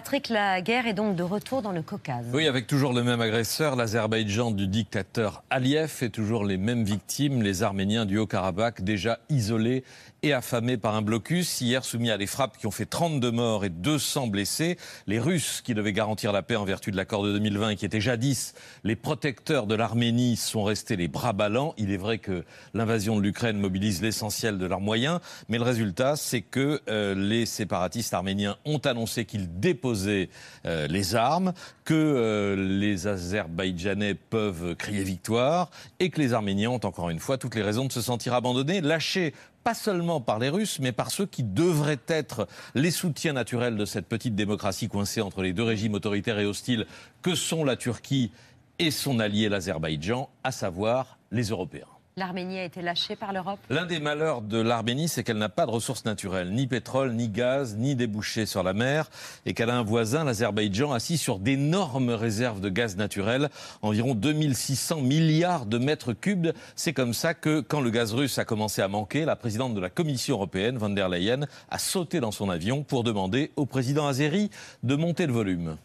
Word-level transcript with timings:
Patrick, 0.00 0.30
la 0.30 0.62
guerre 0.62 0.86
est 0.86 0.94
donc 0.94 1.14
de 1.14 1.22
retour 1.22 1.60
dans 1.60 1.72
le 1.72 1.82
Caucase. 1.82 2.24
Oui, 2.32 2.48
avec 2.48 2.66
toujours 2.66 2.94
le 2.94 3.02
même 3.02 3.20
agresseur, 3.20 3.76
l'Azerbaïdjan 3.76 4.50
du 4.50 4.66
dictateur 4.66 5.42
Aliyev 5.50 5.92
et 6.00 6.08
toujours 6.08 6.46
les 6.46 6.56
mêmes 6.56 6.84
victimes, 6.84 7.42
les 7.42 7.62
Arméniens 7.62 8.06
du 8.06 8.16
Haut-Karabakh, 8.16 8.82
déjà 8.82 9.18
isolés 9.28 9.84
et 10.22 10.32
affamés 10.32 10.76
par 10.76 10.94
un 10.94 11.02
blocus, 11.02 11.60
hier 11.60 11.84
soumis 11.84 12.10
à 12.10 12.18
des 12.18 12.26
frappes 12.26 12.58
qui 12.58 12.66
ont 12.66 12.70
fait 12.70 12.86
32 12.86 13.30
morts 13.30 13.64
et 13.64 13.70
200 13.70 14.26
blessés. 14.26 14.76
Les 15.06 15.18
Russes, 15.18 15.62
qui 15.62 15.74
devaient 15.74 15.92
garantir 15.92 16.32
la 16.32 16.42
paix 16.42 16.56
en 16.56 16.64
vertu 16.64 16.90
de 16.90 16.96
l'accord 16.96 17.22
de 17.22 17.32
2020 17.32 17.70
et 17.70 17.76
qui 17.76 17.84
étaient 17.84 18.00
jadis 18.00 18.54
les 18.84 18.96
protecteurs 18.96 19.66
de 19.66 19.74
l'Arménie, 19.74 20.36
sont 20.36 20.62
restés 20.62 20.96
les 20.96 21.08
bras 21.08 21.32
ballants. 21.32 21.74
Il 21.78 21.90
est 21.90 21.96
vrai 21.96 22.18
que 22.18 22.44
l'invasion 22.74 23.16
de 23.16 23.22
l'Ukraine 23.22 23.58
mobilise 23.58 24.02
l'essentiel 24.02 24.58
de 24.58 24.66
leurs 24.66 24.80
moyens, 24.80 25.20
mais 25.48 25.58
le 25.58 25.64
résultat, 25.64 26.16
c'est 26.16 26.42
que 26.42 26.80
euh, 26.88 27.14
les 27.14 27.46
séparatistes 27.46 28.14
arméniens 28.14 28.56
ont 28.64 28.78
annoncé 28.78 29.24
qu'ils 29.24 29.60
euh, 30.06 30.86
les 30.86 31.14
armes, 31.14 31.52
que 31.84 31.94
euh, 31.94 32.56
les 32.56 33.06
Azerbaïdjanais 33.06 34.14
peuvent 34.14 34.74
crier 34.76 35.02
victoire 35.02 35.70
et 35.98 36.10
que 36.10 36.20
les 36.20 36.32
Arméniens 36.32 36.70
ont 36.70 36.80
encore 36.84 37.10
une 37.10 37.18
fois 37.18 37.38
toutes 37.38 37.54
les 37.54 37.62
raisons 37.62 37.86
de 37.86 37.92
se 37.92 38.00
sentir 38.00 38.34
abandonnés, 38.34 38.80
lâchés 38.80 39.34
pas 39.62 39.74
seulement 39.74 40.20
par 40.20 40.38
les 40.38 40.48
Russes, 40.48 40.78
mais 40.80 40.92
par 40.92 41.10
ceux 41.10 41.26
qui 41.26 41.42
devraient 41.42 42.00
être 42.08 42.48
les 42.74 42.90
soutiens 42.90 43.34
naturels 43.34 43.76
de 43.76 43.84
cette 43.84 44.06
petite 44.06 44.34
démocratie 44.34 44.88
coincée 44.88 45.20
entre 45.20 45.42
les 45.42 45.52
deux 45.52 45.62
régimes 45.62 45.94
autoritaires 45.94 46.38
et 46.38 46.46
hostiles 46.46 46.86
que 47.22 47.34
sont 47.34 47.64
la 47.64 47.76
Turquie 47.76 48.32
et 48.78 48.90
son 48.90 49.18
allié 49.20 49.48
l'Azerbaïdjan, 49.48 50.30
à 50.42 50.52
savoir 50.52 51.18
les 51.30 51.48
Européens. 51.48 51.99
L'Arménie 52.20 52.58
a 52.58 52.64
été 52.64 52.82
lâchée 52.82 53.16
par 53.16 53.32
l'Europe 53.32 53.58
L'un 53.70 53.86
des 53.86 53.98
malheurs 53.98 54.42
de 54.42 54.60
l'Arménie, 54.60 55.08
c'est 55.08 55.24
qu'elle 55.24 55.38
n'a 55.38 55.48
pas 55.48 55.64
de 55.64 55.70
ressources 55.70 56.04
naturelles, 56.04 56.52
ni 56.52 56.66
pétrole, 56.66 57.14
ni 57.14 57.30
gaz, 57.30 57.78
ni 57.78 57.96
débouchés 57.96 58.44
sur 58.44 58.62
la 58.62 58.74
mer, 58.74 59.08
et 59.46 59.54
qu'elle 59.54 59.70
a 59.70 59.78
un 59.78 59.82
voisin, 59.82 60.22
l'Azerbaïdjan, 60.22 60.92
assis 60.92 61.16
sur 61.16 61.38
d'énormes 61.38 62.10
réserves 62.10 62.60
de 62.60 62.68
gaz 62.68 62.98
naturel, 62.98 63.48
environ 63.80 64.14
2600 64.14 65.00
milliards 65.00 65.64
de 65.64 65.78
mètres 65.78 66.12
cubes. 66.12 66.48
C'est 66.76 66.92
comme 66.92 67.14
ça 67.14 67.32
que, 67.32 67.60
quand 67.60 67.80
le 67.80 67.88
gaz 67.88 68.12
russe 68.12 68.36
a 68.36 68.44
commencé 68.44 68.82
à 68.82 68.88
manquer, 68.88 69.24
la 69.24 69.34
présidente 69.34 69.74
de 69.74 69.80
la 69.80 69.88
Commission 69.88 70.36
européenne, 70.36 70.76
von 70.76 70.90
der 70.90 71.08
Leyen, 71.08 71.46
a 71.70 71.78
sauté 71.78 72.20
dans 72.20 72.32
son 72.32 72.50
avion 72.50 72.82
pour 72.82 73.02
demander 73.02 73.50
au 73.56 73.64
président 73.64 74.06
azéri 74.06 74.50
de 74.82 74.94
monter 74.94 75.26
le 75.26 75.32
volume. 75.32 75.78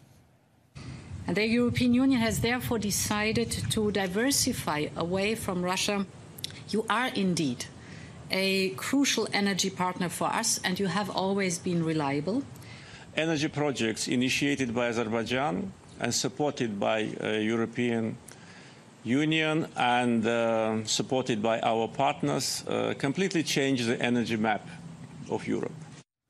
The 1.32 1.46
European 1.48 1.94
Union 1.94 2.20
has 2.20 2.40
therefore 2.40 2.78
decided 2.78 3.50
to 3.70 3.90
diversify 3.90 4.88
away 4.96 5.34
from 5.34 5.64
Russia. 5.64 6.04
You 6.70 6.84
are 6.90 7.08
indeed 7.14 7.66
a 8.30 8.70
crucial 8.70 9.28
energy 9.32 9.70
partner 9.70 10.08
for 10.08 10.26
us, 10.26 10.60
and 10.64 10.78
you 10.78 10.86
have 10.86 11.10
always 11.10 11.58
been 11.58 11.84
reliable. 11.84 12.42
Energy 13.16 13.48
projects 13.48 14.08
initiated 14.08 14.74
by 14.74 14.88
Azerbaijan 14.88 15.72
and 16.00 16.14
supported 16.14 16.78
by 16.78 17.08
uh, 17.22 17.28
European 17.28 18.16
Union 19.04 19.68
and 19.76 20.26
uh, 20.26 20.84
supported 20.84 21.40
by 21.40 21.60
our 21.60 21.86
partners 21.88 22.64
uh, 22.66 22.94
completely 22.98 23.42
change 23.42 23.86
the 23.86 24.00
energy 24.02 24.36
map 24.36 24.66
of 25.30 25.46
Europe. 25.46 25.72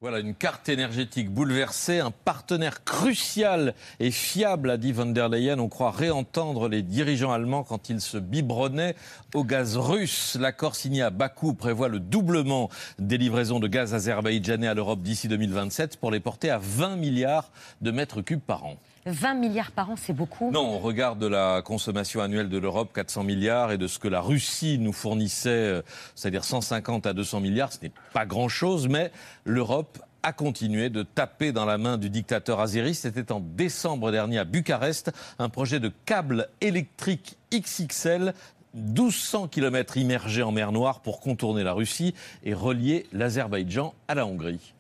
Voilà 0.03 0.19
une 0.19 0.35
carte 0.35 0.69
énergétique 0.69 1.31
bouleversée, 1.31 2.01
un 2.01 2.11
partenaire 2.11 2.85
crucial 2.85 3.73
et 3.99 4.11
fiable, 4.11 4.69
a 4.69 4.77
dit 4.77 4.93
von 4.93 5.07
der 5.07 5.31
Leyen. 5.31 5.59
On 5.59 5.71
croit 5.71 5.91
réentendre 5.91 6.69
les 6.69 6.83
dirigeants 6.83 7.33
allemands 7.33 7.65
quand 7.65 7.89
ils 7.89 8.03
se 8.03 8.19
biberonnaient 8.19 8.95
au 9.33 9.43
gaz 9.43 9.79
russe. 9.79 10.37
L'accord 10.39 10.77
signé 10.77 11.01
à 11.01 11.09
Bakou 11.09 11.55
prévoit 11.55 11.89
le 11.89 11.99
doublement 11.99 12.69
des 12.99 13.17
livraisons 13.17 13.59
de 13.59 13.69
gaz 13.69 13.95
azerbaïdjanais 13.95 14.69
à 14.69 14.75
l'Europe 14.75 15.01
d'ici 15.01 15.29
2027 15.29 15.97
pour 15.97 16.11
les 16.11 16.21
porter 16.21 16.51
à 16.51 16.59
20 16.59 16.97
milliards 16.97 17.51
de 17.81 17.91
mètres 17.91 18.21
cubes 18.21 18.41
par 18.41 18.67
an. 18.67 18.77
20 19.07 19.35
milliards 19.35 19.71
par 19.71 19.91
an, 19.91 19.95
c'est 19.97 20.13
beaucoup 20.13 20.51
Non, 20.51 20.67
on 20.67 20.79
regarde 20.81 21.23
la 21.23 21.63
consommation 21.63 22.21
annuelle 22.21 22.49
de 22.49 22.59
l'Europe, 22.59 22.91
400 22.93 23.23
milliards, 23.23 23.71
et 23.71 23.79
de 23.79 23.87
ce 23.87 24.01
que 24.01 24.09
la 24.09 24.21
Russie 24.21 24.79
nous 24.79 24.93
fournissait, 24.93 25.51
euh, 25.51 25.83
c'est-à-dire 26.17 26.45
150 26.45 27.07
à 27.07 27.13
200 27.13 27.41
milliards, 27.41 27.73
ce 27.73 27.79
n'est 27.83 27.93
pas 28.13 28.27
grand-chose, 28.27 28.89
mais 28.89 29.13
l'Europe 29.45 29.99
a 30.25 30.33
continué 30.33 30.91
de 30.91 31.05
taper 31.05 31.53
dans 31.53 31.65
la 31.65 31.79
main 31.79 31.99
du 31.99 32.11
dictateur 32.11 32.59
azéri. 32.59 32.97
C'était 32.97 33.31
en 33.31 33.39
décembre 33.39 34.11
dernier 34.11 34.39
à 34.39 34.45
Bucarest, 34.45 35.13
un 35.39 35.49
projet 35.49 35.79
de 35.79 35.93
câble 36.05 36.49
électrique 36.61 37.39
XXL 37.53 38.35
1200 38.75 39.47
km 39.49 39.97
immergés 39.97 40.43
en 40.43 40.51
mer 40.51 40.73
Noire 40.73 41.01
pour 41.01 41.21
contourner 41.21 41.63
la 41.63 41.73
Russie 41.73 42.13
et 42.43 42.55
relier 42.55 43.07
l'Azerbaïdjan 43.13 43.95
à 44.09 44.17
la 44.17 44.27
Hongrie. 44.27 44.75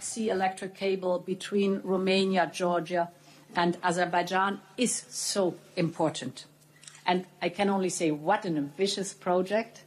Sea 0.00 0.30
electric 0.30 0.74
cable 0.74 1.18
between 1.18 1.80
Romania, 1.82 2.50
Georgia, 2.52 3.10
and 3.56 3.76
Azerbaijan 3.82 4.60
is 4.76 4.94
so 5.08 5.54
important. 5.76 6.46
And 7.06 7.26
I 7.42 7.48
can 7.48 7.68
only 7.68 7.90
say, 7.90 8.10
what 8.10 8.44
an 8.44 8.56
ambitious 8.56 9.12
project. 9.12 9.84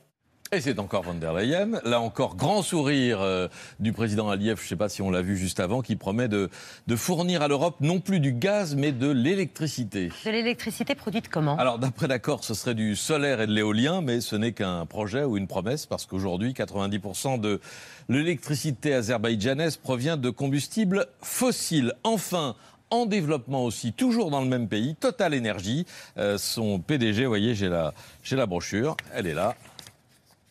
Et 0.54 0.62
c'est 0.62 0.80
encore 0.80 1.04
von 1.04 1.16
der 1.16 1.34
Leyen. 1.34 1.82
Là 1.84 2.00
encore, 2.00 2.38
grand 2.38 2.62
sourire 2.62 3.20
euh, 3.22 3.50
du 3.82 3.92
président 3.92 4.30
Aliyev, 4.30 4.58
je 4.58 4.64
ne 4.64 4.68
sais 4.70 4.76
pas 4.78 4.88
si 4.88 5.02
on 5.02 5.12
l'a 5.12 5.22
vu 5.22 5.36
juste 5.36 5.60
avant, 5.60 5.82
qui 5.82 5.98
promet 5.98 6.30
de, 6.30 6.50
de 6.88 6.96
fournir 6.96 7.42
à 7.42 7.50
l'Europe 7.50 7.76
non 7.82 8.00
plus 8.00 8.22
du 8.22 8.32
gaz, 8.32 8.74
mais 8.76 8.94
de 8.94 9.10
l'électricité. 9.10 10.10
De 10.26 10.32
l'électricité 10.32 10.96
produite 10.96 11.28
comment? 11.28 11.58
Alors, 11.58 11.80
d'après 11.80 12.08
l'accord, 12.08 12.46
ce 12.46 12.54
serait 12.54 12.76
du 12.76 12.96
solaire 12.96 13.42
et 13.42 13.48
de 13.48 13.52
l'éolien, 13.52 14.00
mais 14.00 14.22
ce 14.22 14.38
n'est 14.38 14.54
qu'un 14.54 14.86
projet 14.86 15.26
ou 15.26 15.36
une 15.36 15.48
promesse, 15.48 15.86
parce 15.86 16.06
qu'aujourd'hui, 16.06 16.54
90% 16.54 17.42
de 17.42 17.60
l'électricité 18.08 18.94
azerbaïdjanaise 18.94 19.76
provient 19.76 20.16
de 20.16 20.30
combustibles 20.30 21.08
fossiles. 21.22 21.94
Enfin, 22.06 22.56
en 22.90 23.06
développement 23.06 23.66
aussi, 23.66 23.92
toujours 23.92 24.32
dans 24.32 24.40
le 24.40 24.48
même 24.48 24.70
pays, 24.70 24.96
Total 24.96 25.38
Energy. 25.38 25.86
Euh, 26.18 26.38
son 26.38 26.80
PDG, 26.80 27.24
vous 27.24 27.32
voyez, 27.32 27.54
j'ai 27.54 27.68
la, 27.68 27.94
j'ai 28.24 28.38
la 28.38 28.46
brochure, 28.46 28.96
elle 29.14 29.28
est 29.28 29.34
là. 29.34 29.56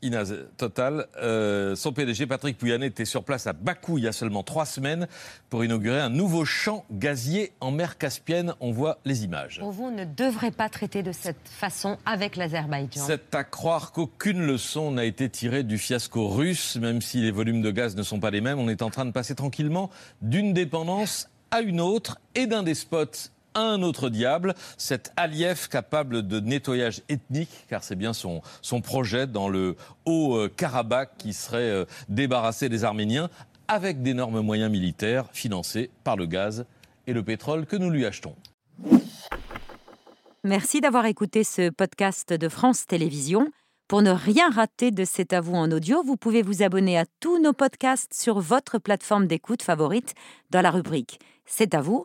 Inaz 0.02 0.34
Total, 0.56 1.06
euh, 1.16 1.74
son 1.74 1.92
PDG 1.92 2.26
Patrick 2.26 2.58
Pouyanné 2.58 2.86
était 2.86 3.04
sur 3.04 3.24
place 3.24 3.46
à 3.46 3.52
Bakou 3.52 3.98
il 3.98 4.04
y 4.04 4.08
a 4.08 4.12
seulement 4.12 4.42
trois 4.42 4.66
semaines 4.66 5.08
pour 5.48 5.64
inaugurer 5.64 6.00
un 6.00 6.10
nouveau 6.10 6.44
champ 6.44 6.84
gazier 6.90 7.52
en 7.60 7.70
mer 7.70 7.96
Caspienne. 7.96 8.54
On 8.60 8.72
voit 8.72 8.98
les 9.04 9.24
images. 9.24 9.58
Pour 9.60 9.72
vous, 9.72 9.84
on 9.84 9.90
ne 9.90 10.04
devrait 10.04 10.50
pas 10.50 10.68
traiter 10.68 11.02
de 11.02 11.12
cette 11.12 11.48
façon 11.48 11.96
avec 12.04 12.36
l'Azerbaïdjan. 12.36 13.04
C'est 13.06 13.34
à 13.34 13.44
croire 13.44 13.92
qu'aucune 13.92 14.46
leçon 14.46 14.90
n'a 14.90 15.04
été 15.04 15.30
tirée 15.30 15.62
du 15.62 15.78
fiasco 15.78 16.28
russe, 16.28 16.76
même 16.76 17.00
si 17.00 17.22
les 17.22 17.30
volumes 17.30 17.62
de 17.62 17.70
gaz 17.70 17.96
ne 17.96 18.02
sont 18.02 18.20
pas 18.20 18.30
les 18.30 18.40
mêmes. 18.40 18.58
On 18.58 18.68
est 18.68 18.82
en 18.82 18.90
train 18.90 19.06
de 19.06 19.12
passer 19.12 19.34
tranquillement 19.34 19.90
d'une 20.20 20.52
dépendance 20.52 21.28
à 21.50 21.60
une 21.60 21.80
autre 21.80 22.18
et 22.34 22.46
d'un 22.46 22.62
despote 22.62 23.30
à 23.30 23.35
un 23.56 23.82
autre 23.82 24.08
diable, 24.08 24.54
cet 24.76 25.12
Aliyev 25.16 25.68
capable 25.68 26.26
de 26.26 26.40
nettoyage 26.40 27.02
ethnique, 27.08 27.50
car 27.68 27.82
c'est 27.82 27.96
bien 27.96 28.12
son, 28.12 28.42
son 28.62 28.80
projet 28.80 29.26
dans 29.26 29.48
le 29.48 29.76
Haut-Karabakh 30.04 31.16
qui 31.18 31.32
serait 31.32 31.70
euh, 31.70 31.84
débarrassé 32.08 32.68
des 32.68 32.84
Arméniens, 32.84 33.30
avec 33.68 34.02
d'énormes 34.02 34.40
moyens 34.40 34.70
militaires 34.70 35.26
financés 35.32 35.90
par 36.04 36.16
le 36.16 36.26
gaz 36.26 36.66
et 37.06 37.12
le 37.12 37.22
pétrole 37.22 37.66
que 37.66 37.76
nous 37.76 37.90
lui 37.90 38.06
achetons. 38.06 38.34
Merci 40.44 40.80
d'avoir 40.80 41.06
écouté 41.06 41.42
ce 41.42 41.70
podcast 41.70 42.32
de 42.32 42.48
France 42.48 42.86
Télévisions. 42.86 43.50
Pour 43.88 44.02
ne 44.02 44.10
rien 44.10 44.50
rater 44.50 44.90
de 44.90 45.04
C'est 45.04 45.32
à 45.32 45.40
vous 45.40 45.54
en 45.54 45.70
audio, 45.70 46.02
vous 46.02 46.16
pouvez 46.16 46.42
vous 46.42 46.62
abonner 46.62 46.98
à 46.98 47.04
tous 47.20 47.40
nos 47.40 47.52
podcasts 47.52 48.14
sur 48.14 48.40
votre 48.40 48.78
plateforme 48.78 49.26
d'écoute 49.26 49.62
favorite 49.62 50.14
dans 50.50 50.60
la 50.60 50.70
rubrique 50.70 51.20
C'est 51.46 51.74
à 51.74 51.80
vous 51.80 52.04